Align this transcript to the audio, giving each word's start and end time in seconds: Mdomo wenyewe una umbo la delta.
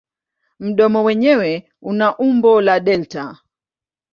Mdomo 0.65 0.99
wenyewe 1.03 1.51
una 1.91 2.07
umbo 2.25 2.51
la 2.65 2.75
delta. 2.87 3.25